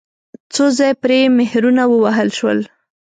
[0.53, 2.59] څو ځایه پرې مهرونه ووهل شول.